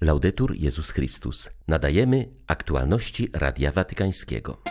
[0.00, 1.50] Laudetur Jezus Chrystus.
[1.68, 4.62] Nadajemy aktualności Radia Watykańskiego.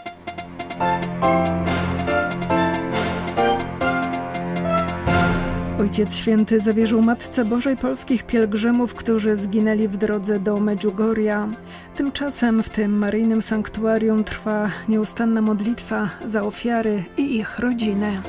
[5.80, 11.48] Ojciec Święty zawierzył Matce Bożej polskich pielgrzymów, którzy zginęli w drodze do Medjugorja.
[11.96, 18.22] Tymczasem w tym maryjnym sanktuarium trwa nieustanna modlitwa za ofiary i ich rodziny.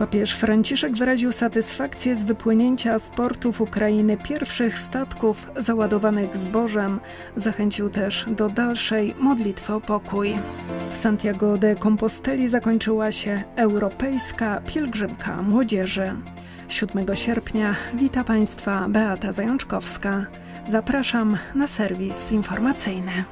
[0.00, 7.00] Papież Franciszek wyraził satysfakcję z wypłynięcia z portów Ukrainy pierwszych statków załadowanych zbożem.
[7.36, 10.34] Zachęcił też do dalszej modlitwy o pokój.
[10.92, 16.12] W Santiago de Composteli zakończyła się europejska pielgrzymka młodzieży.
[16.68, 20.26] 7 sierpnia wita Państwa Beata Zajączkowska.
[20.66, 23.24] Zapraszam na serwis informacyjny.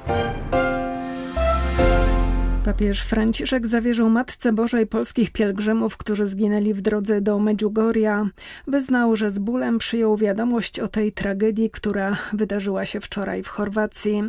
[2.69, 8.29] Papież Franciszek zawierzył Matce Bożej polskich pielgrzymów, którzy zginęli w drodze do Medjugorja.
[8.67, 14.23] Wyznał, że z bólem przyjął wiadomość o tej tragedii, która wydarzyła się wczoraj w Chorwacji.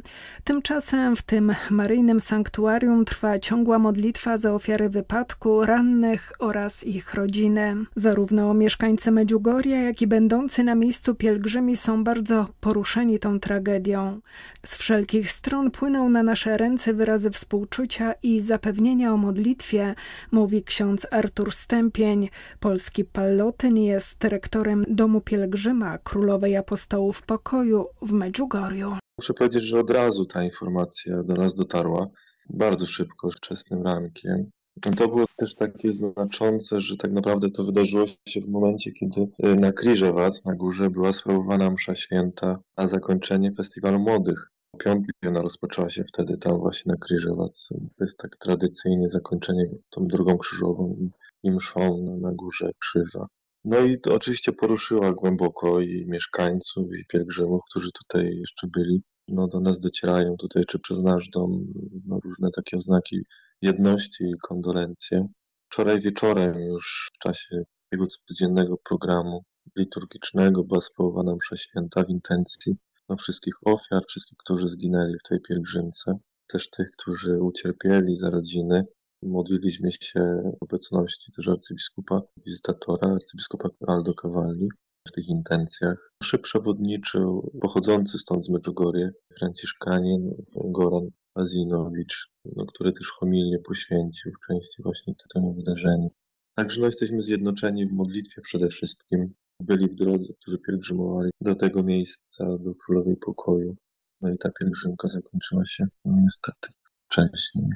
[0.44, 7.76] Tymczasem w tym maryjnym sanktuarium trwa ciągła modlitwa za ofiary wypadku, rannych oraz ich rodziny.
[7.96, 14.20] Zarówno mieszkańcy Medjugorja, jak i będący na miejscu pielgrzymi są bardzo poruszeni tą tragedią.
[14.66, 19.94] Z wszelkich stron płyną na nasze ręce wyrazy współczucia i i zapewnienia o modlitwie,
[20.32, 22.28] mówi ksiądz Artur Stępień.
[22.60, 28.96] Polski Pallotyn jest rektorem Domu Pielgrzyma Królowej Apostołów Pokoju w Medjugorju.
[29.18, 32.06] Muszę powiedzieć, że od razu ta informacja do nas dotarła.
[32.50, 34.50] Bardzo szybko, wczesnym rankiem.
[34.80, 39.72] To było też takie znaczące, że tak naprawdę to wydarzyło się w momencie, kiedy na
[39.72, 46.38] Kriżewac, na górze, była sprawowana msza święta, a zakończenie festiwalu młodych piątej rozpoczęła się wtedy
[46.38, 47.68] tam właśnie na Kryżowac.
[47.68, 51.10] To jest tak tradycyjnie zakończenie tą drugą krzyżową
[51.42, 53.26] i, mszą na, na górze krzyża.
[53.64, 59.02] No i to oczywiście poruszyła głęboko i mieszkańców, i pielgrzymów, którzy tutaj jeszcze byli.
[59.28, 61.66] No do nas docierają tutaj, czy przez nasz dom,
[62.06, 63.20] no różne takie oznaki
[63.62, 65.26] jedności i kondolencje.
[65.72, 69.44] Wczoraj wieczorem już w czasie tego codziennego programu
[69.76, 72.76] liturgicznego była sprawowana msza święta w intencji
[73.16, 78.84] wszystkich ofiar, wszystkich, którzy zginęli w tej pielgrzymce, też tych, którzy ucierpieli za rodziny.
[79.22, 80.20] Modliliśmy się
[80.60, 84.68] w obecności też arcybiskupa, wizytatora, arcybiskupa Aldo Cavalli
[85.08, 86.12] w tych intencjach.
[86.22, 94.46] Mszy przewodniczył pochodzący stąd z Medjugorje, franciszkanin Goran Azinowicz, no, który też homilię poświęcił w
[94.46, 96.10] części właśnie temu wydarzeniu.
[96.54, 101.82] Także no, jesteśmy zjednoczeni w modlitwie przede wszystkim, byli w drodze, którzy pielgrzymowali do tego
[101.82, 103.76] miejsca, do Królowej Pokoju.
[104.20, 106.68] No i ta pielgrzymka zakończyła się niestety
[107.06, 107.70] wcześniej.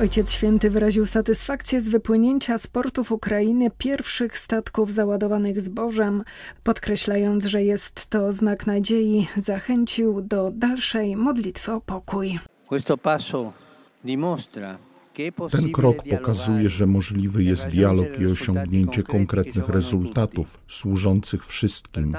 [0.00, 6.24] Ojciec Święty wyraził satysfakcję z wypłynięcia z portów Ukrainy pierwszych statków załadowanych zbożem,
[6.62, 12.38] podkreślając, że jest to znak nadziei, zachęcił do dalszej modlitwy o pokój.
[12.68, 13.52] Questo passo
[14.04, 14.78] dimostra
[15.50, 22.16] ten krok pokazuje, że możliwy jest dialog i osiągnięcie konkretnych rezultatów służących wszystkim.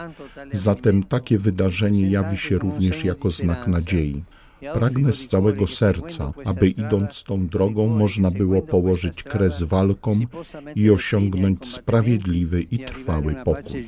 [0.51, 4.23] Zatem takie wydarzenie jawi się również jako znak nadziei.
[4.73, 10.27] Pragnę z całego serca, aby idąc tą drogą można było położyć kres walkom
[10.75, 13.87] i osiągnąć sprawiedliwy i trwały pokój.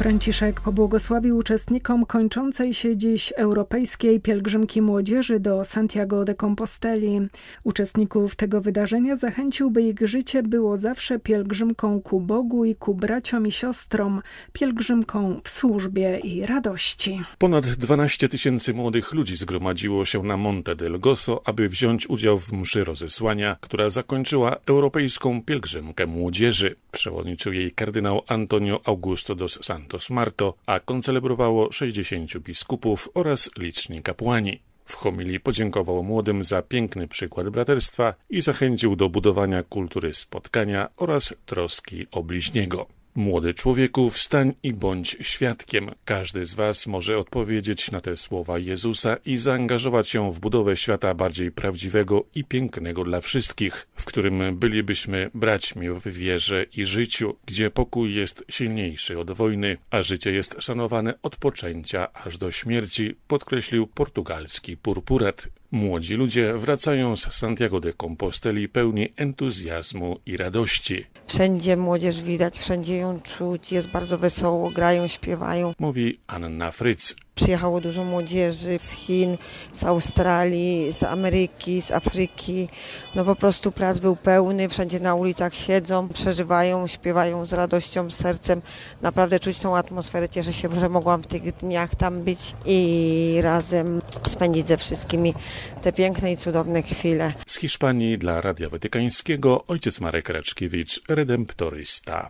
[0.00, 7.20] Franciszek pobłogosławił uczestnikom kończącej się dziś europejskiej pielgrzymki młodzieży do Santiago de Composteli.
[7.64, 13.46] Uczestników tego wydarzenia zachęcił, by ich życie było zawsze pielgrzymką ku Bogu i ku braciom
[13.46, 14.22] i siostrom,
[14.52, 17.20] pielgrzymką w służbie i radości.
[17.38, 22.52] Ponad 12 tysięcy młodych ludzi zgromadziło się na Monte del Gozo, aby wziąć udział w
[22.52, 26.76] mszy rozesłania, która zakończyła europejską pielgrzymkę młodzieży.
[26.92, 29.89] Przewodniczył jej kardynał Antonio Augusto dos Santos.
[29.90, 34.60] Santos Marto, a koncelebrowało 60 biskupów oraz liczni kapłani.
[34.84, 41.34] W homilii podziękował młodym za piękny przykład braterstwa i zachęcił do budowania kultury spotkania oraz
[41.46, 42.99] troski o bliźniego.
[43.14, 45.90] Młody człowieku, wstań i bądź świadkiem.
[46.04, 51.14] Każdy z Was może odpowiedzieć na te słowa Jezusa i zaangażować się w budowę świata
[51.14, 57.70] bardziej prawdziwego i pięknego dla wszystkich, w którym bylibyśmy braćmi w wierze i życiu, gdzie
[57.70, 63.86] pokój jest silniejszy od wojny, a życie jest szanowane od poczęcia aż do śmierci, podkreślił
[63.86, 65.48] portugalski purpurat.
[65.72, 71.06] Młodzi ludzie wracają z Santiago de Composteli pełni entuzjazmu i radości.
[71.26, 75.72] Wszędzie młodzież widać, wszędzie ją czuć, jest bardzo wesoło, grają, śpiewają.
[75.78, 79.36] Mówi Anna Fryc, Przyjechało dużo młodzieży z Chin,
[79.72, 82.68] z Australii, z Ameryki, z Afryki.
[83.14, 88.16] No po prostu plac był pełny, wszędzie na ulicach siedzą, przeżywają, śpiewają z radością, z
[88.16, 88.62] sercem.
[89.02, 90.28] Naprawdę czuć tą atmosferę.
[90.28, 95.34] Cieszę się, że mogłam w tych dniach tam być i razem spędzić ze wszystkimi
[95.82, 97.32] te piękne i cudowne chwile.
[97.46, 102.28] Z Hiszpanii dla Radia Watykańskiego ojciec Marek Raczkiewicz, redemptorysta.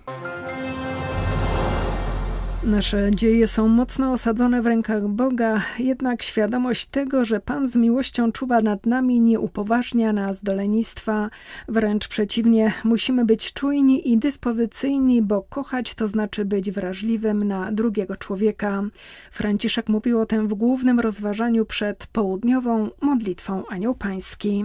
[2.64, 8.32] Nasze dzieje są mocno osadzone w rękach Boga, jednak świadomość tego, że Pan z miłością
[8.32, 11.30] czuwa nad nami, nie upoważnia nas do lenistwa.
[11.68, 18.16] Wręcz przeciwnie, musimy być czujni i dyspozycyjni, bo kochać to znaczy być wrażliwym na drugiego
[18.16, 18.82] człowieka.
[19.30, 24.64] Franciszek mówił o tym w głównym rozważaniu przed południową modlitwą Anioł Pański.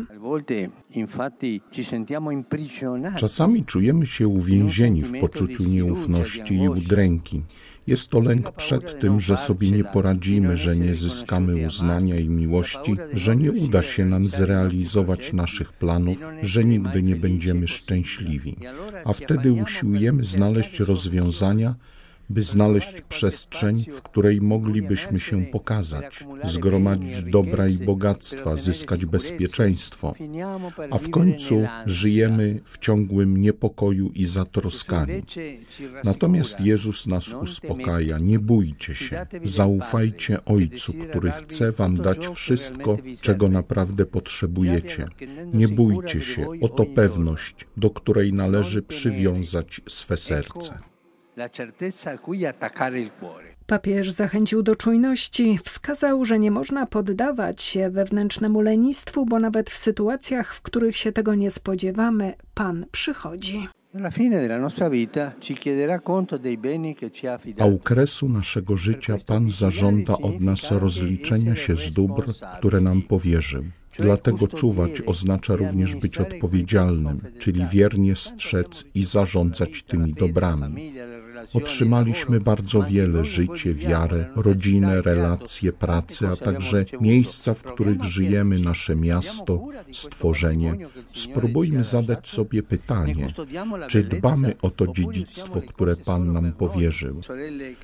[3.16, 7.44] Czasami czujemy się uwięzieni w poczuciu nieufności i udręki.
[7.88, 12.96] Jest to lęk przed tym, że sobie nie poradzimy, że nie zyskamy uznania i miłości,
[13.14, 18.56] że nie uda się nam zrealizować naszych planów, że nigdy nie będziemy szczęśliwi.
[19.06, 21.76] A wtedy usiłujemy znaleźć rozwiązania,
[22.30, 30.14] by znaleźć przestrzeń, w której moglibyśmy się pokazać, zgromadzić dobra i bogactwa, zyskać bezpieczeństwo,
[30.92, 35.22] a w końcu żyjemy w ciągłym niepokoju i zatroskaniu.
[36.04, 43.50] Natomiast Jezus nas uspokaja: nie bójcie się, zaufajcie Ojcu, który chce Wam dać wszystko, czego
[43.50, 45.08] naprawdę potrzebujecie.
[45.54, 50.95] Nie bójcie się, oto pewność, do której należy przywiązać swe serce
[53.68, 59.78] Papież zachęcił do czujności, wskazał, że nie można poddawać się wewnętrznemu lenistwu, bo nawet w
[59.78, 63.68] sytuacjach, w których się tego nie spodziewamy, Pan przychodzi.
[67.60, 73.02] A u kresu naszego życia Pan zażąda od nas rozliczenia się z dóbr, które nam
[73.02, 73.64] powierzył.
[74.00, 80.94] Dlatego czuwać oznacza również być odpowiedzialnym, czyli wiernie strzec i zarządzać tymi dobrami.
[81.54, 88.96] Otrzymaliśmy bardzo wiele życie, wiarę, rodzinę, relacje, pracę, a także miejsca, w których żyjemy, nasze
[88.96, 90.78] miasto, stworzenie.
[91.14, 93.28] Spróbujmy zadać sobie pytanie,
[93.88, 97.22] czy dbamy o to dziedzictwo, które Pan nam powierzył.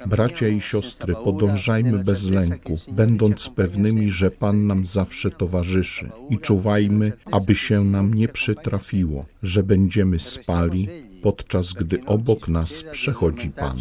[0.07, 7.12] Bracia i siostry, podążajmy bez lęku, będąc pewnymi, że Pan nam zawsze towarzyszy i czuwajmy,
[7.31, 10.88] aby się nam nie przytrafiło, że będziemy spali,
[11.21, 13.77] podczas gdy obok nas przechodzi Pan.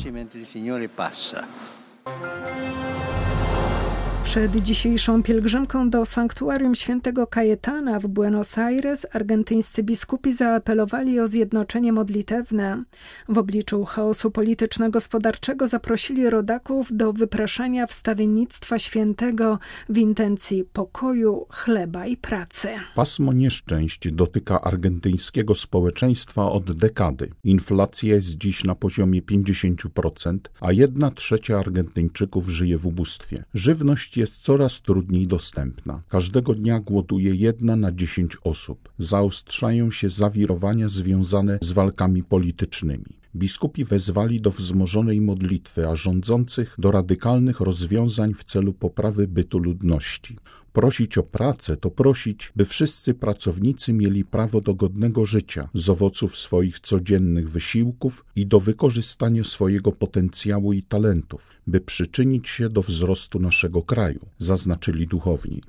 [4.31, 11.93] Przed dzisiejszą pielgrzymką do sanktuarium świętego Kajetana w Buenos Aires argentyńscy biskupi zaapelowali o zjednoczenie
[11.93, 12.85] modlitewne.
[13.29, 22.17] W obliczu chaosu polityczno-gospodarczego zaprosili rodaków do wypraszania wstawiennictwa świętego w intencji pokoju, chleba i
[22.17, 22.69] pracy.
[22.95, 27.31] Pasmo nieszczęść dotyka argentyńskiego społeczeństwa od dekady.
[27.45, 33.45] Inflacja jest dziś na poziomie 50%, a jedna trzecia Argentyńczyków żyje w ubóstwie.
[33.55, 36.03] Żywność jest coraz trudniej dostępna.
[36.09, 38.89] Każdego dnia głoduje jedna na dziesięć osób.
[38.99, 43.21] Zaostrzają się zawirowania związane z walkami politycznymi.
[43.37, 50.37] Biskupi wezwali do wzmożonej modlitwy, a rządzących do radykalnych rozwiązań w celu poprawy bytu ludności.
[50.73, 56.37] Prosić o pracę to prosić, by wszyscy pracownicy mieli prawo do godnego życia z owoców
[56.37, 63.41] swoich codziennych wysiłków i do wykorzystania swojego potencjału i talentów, by przyczynić się do wzrostu
[63.41, 65.63] naszego kraju, zaznaczyli duchowni.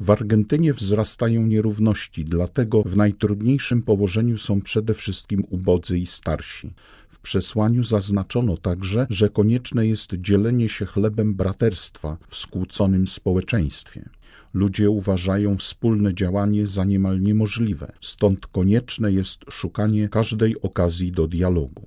[0.00, 6.74] W Argentynie wzrastają nierówności, dlatego w najtrudniejszym położeniu są przede wszystkim ubodzy i starsi.
[7.08, 14.08] W przesłaniu zaznaczono także, że konieczne jest dzielenie się chlebem braterstwa w skłóconym społeczeństwie.
[14.54, 21.86] Ludzie uważają wspólne działanie za niemal niemożliwe, stąd konieczne jest szukanie każdej okazji do dialogu.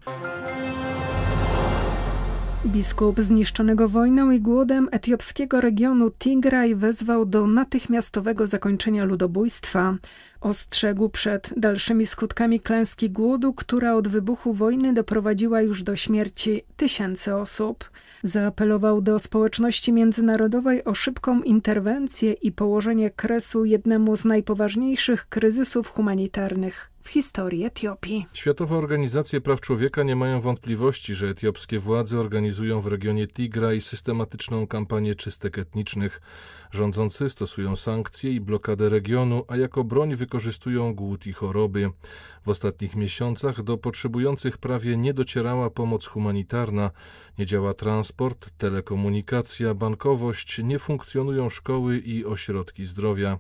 [2.66, 9.96] Biskup zniszczonego wojną i głodem etiopskiego regionu Tigraj wezwał do natychmiastowego zakończenia ludobójstwa.
[10.42, 17.36] Ostrzegł przed dalszymi skutkami klęski głodu, która od wybuchu wojny doprowadziła już do śmierci tysięcy
[17.36, 17.90] osób.
[18.24, 26.92] Zaapelował do społeczności międzynarodowej o szybką interwencję i położenie kresu jednemu z najpoważniejszych kryzysów humanitarnych
[27.10, 28.26] w historii Etiopii.
[28.34, 34.68] Światowe organizacje praw człowieka nie mają wątpliwości, że etiopskie władze organizują w regionie Tigraj systematyczną
[34.68, 36.22] kampanię czystek etnicznych.
[36.72, 41.90] Rządzący stosują sankcje i blokadę regionu, a jako broń wykorzystują głód i choroby.
[42.46, 46.92] W ostatnich miesiącach do potrzebujących prawie nie docierała pomoc humanitarna,
[47.38, 53.38] nie działa transport, telekomunikacja, bankowość, nie funkcjonują szkoły i ośrodki zdrowia.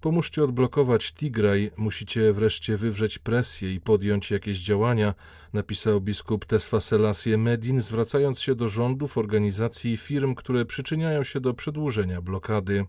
[0.00, 5.14] Pomóżcie odblokować Tigraj, musicie wreszcie wywrzeć presję i podjąć jakieś działania,
[5.52, 11.40] napisał biskup Tesfa Selassie Medin, zwracając się do rządów, organizacji i firm, które przyczyniają się
[11.40, 12.84] do przedłużenia blokady.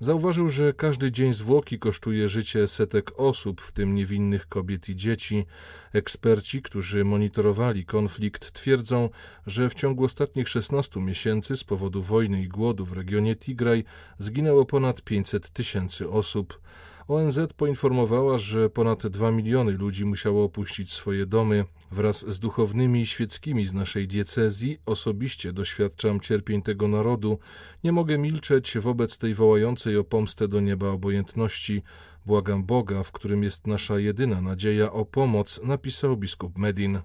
[0.00, 5.46] Zauważył, że każdy dzień zwłoki kosztuje życie setek osób, w tym niewinnych kobiet i dzieci.
[5.92, 9.08] Eksperci, którzy monitorowali konflikt, twierdzą,
[9.46, 13.84] że w ciągu ostatnich 16 miesięcy z powodu wojny i głodu w regionie Tigraj
[14.18, 16.60] zginęło ponad 500 tysięcy osób.
[17.08, 21.64] ONZ poinformowała, że ponad 2 miliony ludzi musiało opuścić swoje domy.
[21.90, 27.38] Wraz z duchownymi i świeckimi z naszej diecezji osobiście doświadczam cierpień tego narodu.
[27.84, 31.82] Nie mogę milczeć wobec tej wołającej o pomstę do nieba obojętności.
[32.26, 37.00] Błagam Boga, w którym jest nasza jedyna nadzieja o pomoc, napisał biskup Medin.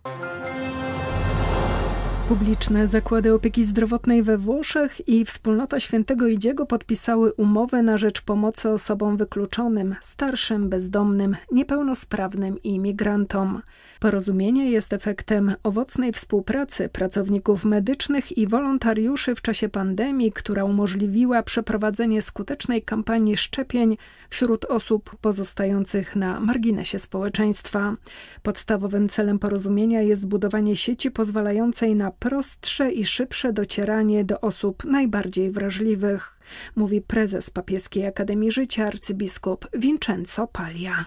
[2.27, 8.69] Publiczne zakłady opieki zdrowotnej we Włoszech i wspólnota świętego Idziego podpisały umowę na rzecz pomocy
[8.69, 13.61] osobom wykluczonym, starszym, bezdomnym, niepełnosprawnym i migrantom.
[13.99, 22.21] Porozumienie jest efektem owocnej współpracy pracowników medycznych i wolontariuszy w czasie pandemii, która umożliwiła przeprowadzenie
[22.21, 23.97] skutecznej kampanii szczepień
[24.29, 27.95] wśród osób pozostających na marginesie społeczeństwa.
[28.43, 35.51] Podstawowym celem porozumienia jest zbudowanie sieci pozwalającej na prostsze i szybsze docieranie do osób najbardziej
[35.51, 36.39] wrażliwych,
[36.75, 41.05] mówi prezes Papieskiej Akademii Życia arcybiskup Vincenzo Paglia.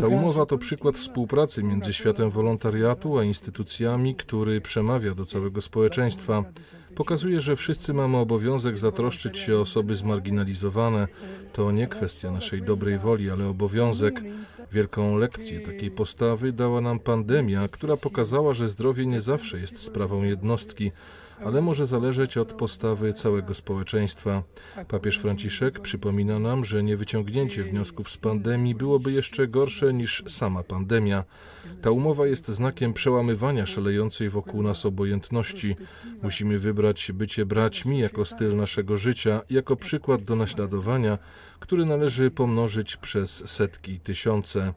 [0.00, 6.44] Ta umowa to przykład współpracy między światem wolontariatu a instytucjami, który przemawia do całego społeczeństwa.
[6.94, 11.08] Pokazuje, że wszyscy mamy obowiązek zatroszczyć się o osoby zmarginalizowane.
[11.52, 14.22] To nie kwestia naszej dobrej woli, ale obowiązek.
[14.72, 20.22] Wielką lekcję takiej postawy dała nam pandemia, która pokazała, że zdrowie nie zawsze jest sprawą
[20.22, 20.92] jednostki,
[21.44, 24.42] ale może zależeć od postawy całego społeczeństwa.
[24.88, 31.24] Papież Franciszek przypomina nam, że niewyciągnięcie wniosków z pandemii byłoby jeszcze gorsze niż sama pandemia.
[31.82, 35.76] Ta umowa jest znakiem przełamywania szalejącej wokół nas obojętności.
[36.22, 41.18] Musimy wybrać bycie braćmi jako styl naszego życia, jako przykład do naśladowania,
[41.60, 44.74] który należy pomnożyć przez setki i tysiące.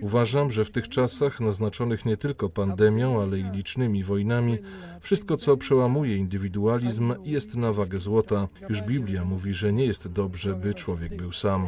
[0.00, 4.58] Uważam, że w tych czasach, naznaczonych nie tylko pandemią, ale i licznymi wojnami,
[5.00, 8.48] wszystko, co przełamuje indywidualizm, jest na wagę złota.
[8.68, 11.66] Już Biblia mówi, że nie jest dobrze, by człowiek był sam.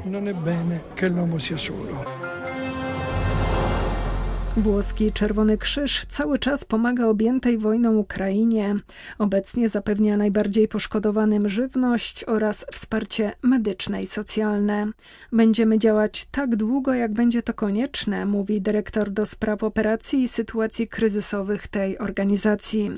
[4.56, 8.74] Włoski Czerwony Krzyż cały czas pomaga objętej wojną Ukrainie.
[9.18, 14.86] Obecnie zapewnia najbardziej poszkodowanym żywność oraz wsparcie medyczne i socjalne.
[15.32, 20.88] Będziemy działać tak długo, jak będzie to konieczne, mówi dyrektor do spraw operacji i sytuacji
[20.88, 22.90] kryzysowych tej organizacji.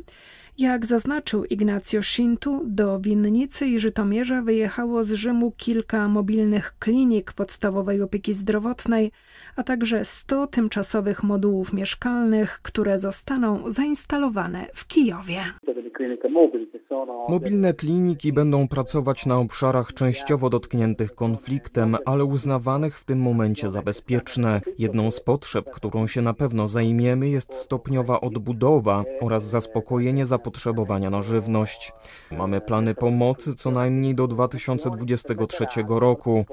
[0.58, 8.02] Jak zaznaczył Ignacjo Szintu, do Winnicy i Żytomierza wyjechało z Rzymu kilka mobilnych klinik podstawowej
[8.02, 9.12] opieki zdrowotnej,
[9.56, 15.40] a także 100 tymczasowych modułów mieszkalnych, które zostaną zainstalowane w Kijowie.
[17.28, 23.82] Mobilne kliniki będą pracować na obszarach częściowo dotkniętych konfliktem, ale uznawanych w tym momencie za
[23.82, 24.60] bezpieczne.
[24.78, 30.47] Jedną z potrzeb, którą się na pewno zajmiemy, jest stopniowa odbudowa oraz zaspokojenie zapotrzebowania
[31.10, 31.92] na żywność.
[32.32, 36.44] Mamy plany pomocy co najmniej do 2023 roku.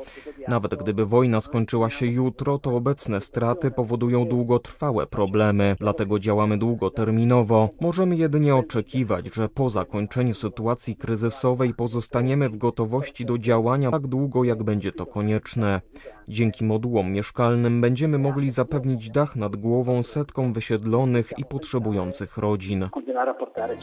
[0.47, 7.69] Nawet gdyby wojna skończyła się jutro, to obecne straty powodują długotrwałe problemy, dlatego działamy długoterminowo.
[7.81, 14.43] Możemy jedynie oczekiwać, że po zakończeniu sytuacji kryzysowej pozostaniemy w gotowości do działania tak długo,
[14.43, 15.81] jak będzie to konieczne.
[16.27, 22.89] Dzięki modułom mieszkalnym będziemy mogli zapewnić dach nad głową setkom wysiedlonych i potrzebujących rodzin.